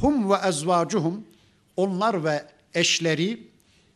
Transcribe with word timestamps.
Hum 0.00 0.30
ve 0.30 0.34
ezvacuhum 0.48 1.24
onlar 1.76 2.24
ve 2.24 2.46
eşleri 2.74 3.48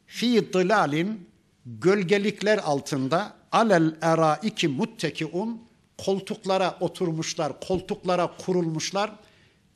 fi 0.07 0.53
dılalin 0.53 1.29
gölgelikler 1.67 2.59
altında 2.59 3.33
alel 3.53 3.97
eraiki 4.03 4.69
muttekiun 4.69 5.63
koltuklara 5.99 6.77
oturmuşlar, 6.81 7.61
koltuklara 7.61 8.37
kurulmuşlar. 8.45 9.13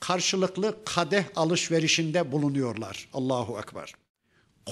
Karşılıklı 0.01 0.77
kadeh 0.85 1.25
alışverişinde 1.37 2.33
bulunuyorlar. 2.33 3.09
Allahu 3.15 3.59
Ekber. 3.59 3.93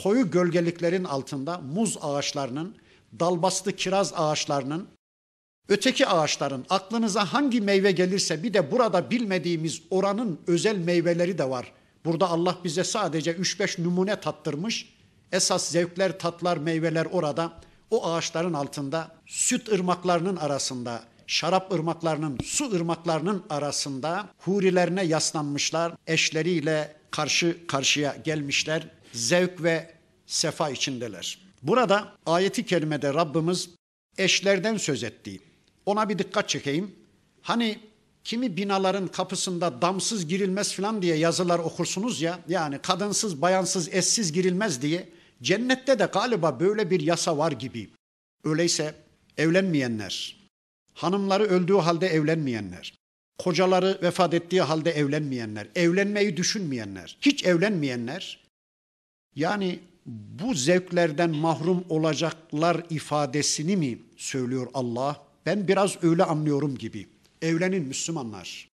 Koyu 0.02 0.30
gölgeliklerin 0.30 1.04
altında 1.04 1.58
muz 1.58 1.98
ağaçlarının, 2.00 2.76
dalbastı 3.20 3.76
kiraz 3.76 4.12
ağaçlarının, 4.16 4.88
öteki 5.68 6.06
ağaçların 6.06 6.66
aklınıza 6.70 7.32
hangi 7.32 7.60
meyve 7.60 7.92
gelirse 7.92 8.42
bir 8.42 8.54
de 8.54 8.70
burada 8.70 9.10
bilmediğimiz 9.10 9.82
oranın 9.90 10.40
özel 10.46 10.76
meyveleri 10.76 11.38
de 11.38 11.50
var. 11.50 11.72
Burada 12.04 12.28
Allah 12.28 12.58
bize 12.64 12.84
sadece 12.84 13.32
3-5 13.32 13.84
numune 13.84 14.20
tattırmış. 14.20 14.94
Esas 15.32 15.68
zevkler, 15.68 16.18
tatlar, 16.18 16.56
meyveler 16.56 17.06
orada. 17.12 17.52
O 17.90 18.06
ağaçların 18.06 18.52
altında 18.52 19.14
süt 19.26 19.68
ırmaklarının 19.68 20.36
arasında, 20.36 21.02
şarap 21.26 21.72
ırmaklarının, 21.72 22.38
su 22.44 22.72
ırmaklarının 22.72 23.44
arasında 23.50 24.28
hurilerine 24.38 25.04
yaslanmışlar. 25.04 25.92
Eşleriyle 26.06 26.96
karşı 27.10 27.66
karşıya 27.66 28.16
gelmişler. 28.24 28.88
Zevk 29.12 29.62
ve 29.62 29.90
sefa 30.26 30.70
içindeler. 30.70 31.38
Burada 31.62 32.12
ayeti 32.26 32.66
kerimede 32.66 33.14
Rabbimiz 33.14 33.70
eşlerden 34.18 34.76
söz 34.76 35.04
etti. 35.04 35.40
Ona 35.86 36.08
bir 36.08 36.18
dikkat 36.18 36.48
çekeyim. 36.48 36.94
Hani 37.42 37.78
kimi 38.24 38.56
binaların 38.56 39.08
kapısında 39.08 39.82
damsız 39.82 40.26
girilmez 40.26 40.74
falan 40.74 41.02
diye 41.02 41.16
yazılar 41.16 41.58
okursunuz 41.58 42.22
ya. 42.22 42.38
Yani 42.48 42.78
kadınsız, 42.78 43.42
bayansız, 43.42 43.94
eşsiz 43.94 44.32
girilmez 44.32 44.82
diye. 44.82 45.08
Cennette 45.42 45.98
de 45.98 46.04
galiba 46.12 46.60
böyle 46.60 46.90
bir 46.90 47.00
yasa 47.00 47.38
var 47.38 47.52
gibi. 47.52 47.90
Öyleyse 48.44 48.94
evlenmeyenler, 49.36 50.36
hanımları 50.94 51.44
öldüğü 51.44 51.76
halde 51.76 52.06
evlenmeyenler, 52.06 52.94
kocaları 53.38 53.98
vefat 54.02 54.34
ettiği 54.34 54.62
halde 54.62 54.90
evlenmeyenler, 54.90 55.68
evlenmeyi 55.74 56.36
düşünmeyenler, 56.36 57.16
hiç 57.20 57.44
evlenmeyenler, 57.44 58.44
yani 59.36 59.78
bu 60.06 60.54
zevklerden 60.54 61.30
mahrum 61.30 61.84
olacaklar 61.88 62.86
ifadesini 62.90 63.76
mi 63.76 63.98
söylüyor 64.16 64.66
Allah? 64.74 65.24
Ben 65.46 65.68
biraz 65.68 66.04
öyle 66.04 66.24
anlıyorum 66.24 66.78
gibi. 66.78 67.06
Evlenin 67.42 67.84
Müslümanlar. 67.84 68.68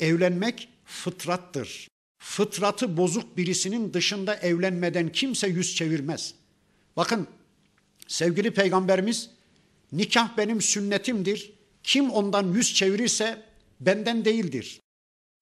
Evlenmek 0.00 0.68
fıtrattır. 0.84 1.88
Fıtratı 2.18 2.96
bozuk 2.96 3.36
birisinin 3.36 3.92
dışında 3.92 4.34
evlenmeden 4.34 5.12
kimse 5.12 5.48
yüz 5.48 5.74
çevirmez. 5.74 6.34
Bakın 6.96 7.26
sevgili 8.08 8.50
peygamberimiz 8.50 9.30
nikah 9.92 10.36
benim 10.36 10.60
sünnetimdir. 10.62 11.52
Kim 11.82 12.10
ondan 12.10 12.52
yüz 12.52 12.74
çevirirse 12.74 13.42
benden 13.80 14.24
değildir. 14.24 14.80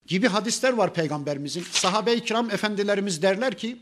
Gibi 0.06 0.28
hadisler 0.28 0.72
var 0.72 0.94
peygamberimizin. 0.94 1.64
Sahabe-i 1.70 2.24
kiram 2.24 2.50
efendilerimiz 2.50 3.22
derler 3.22 3.58
ki 3.58 3.76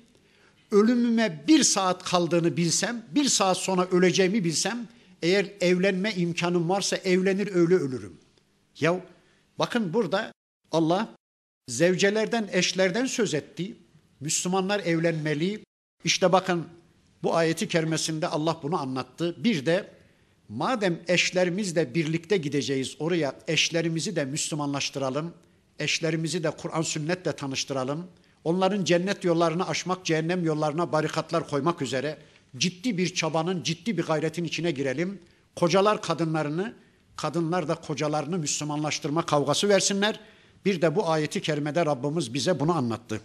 ölümüme 0.70 1.44
bir 1.48 1.62
saat 1.62 2.04
kaldığını 2.04 2.56
bilsem, 2.56 3.04
bir 3.10 3.24
saat 3.24 3.56
sonra 3.56 3.86
öleceğimi 3.86 4.44
bilsem, 4.44 4.88
eğer 5.22 5.46
evlenme 5.60 6.12
imkanım 6.14 6.68
varsa 6.68 6.96
evlenir 6.96 7.54
öyle 7.54 7.74
ölürüm. 7.74 8.20
Ya 8.80 9.00
bakın 9.58 9.94
burada 9.94 10.32
Allah 10.72 11.14
zevcelerden, 11.68 12.48
eşlerden 12.52 13.06
söz 13.06 13.34
etti. 13.34 13.76
Müslümanlar 14.20 14.80
evlenmeli. 14.80 15.64
İşte 16.04 16.32
bakın 16.32 16.66
bu 17.22 17.34
ayeti 17.34 17.68
kerimesinde 17.68 18.28
Allah 18.28 18.60
bunu 18.62 18.80
anlattı. 18.80 19.44
Bir 19.44 19.66
de 19.66 19.90
madem 20.48 21.00
eşlerimizle 21.08 21.94
birlikte 21.94 22.36
gideceğiz 22.36 22.96
oraya 22.98 23.34
eşlerimizi 23.48 24.16
de 24.16 24.24
Müslümanlaştıralım. 24.24 25.34
Eşlerimizi 25.78 26.44
de 26.44 26.50
Kur'an 26.50 26.82
sünnetle 26.82 27.32
tanıştıralım. 27.32 28.06
Onların 28.44 28.84
cennet 28.84 29.24
yollarını 29.24 29.68
aşmak, 29.68 30.04
cehennem 30.04 30.44
yollarına 30.44 30.92
barikatlar 30.92 31.48
koymak 31.48 31.82
üzere 31.82 32.18
ciddi 32.56 32.98
bir 32.98 33.14
çabanın, 33.14 33.62
ciddi 33.62 33.98
bir 33.98 34.02
gayretin 34.02 34.44
içine 34.44 34.70
girelim. 34.70 35.20
Kocalar 35.56 36.02
kadınlarını, 36.02 36.74
kadınlar 37.16 37.68
da 37.68 37.74
kocalarını 37.74 38.38
Müslümanlaştırma 38.38 39.26
kavgası 39.26 39.68
versinler. 39.68 40.20
Bir 40.64 40.82
de 40.82 40.96
bu 40.96 41.10
ayeti 41.10 41.42
kerimede 41.42 41.86
Rabbimiz 41.86 42.34
bize 42.34 42.60
bunu 42.60 42.76
anlattı. 42.76 43.20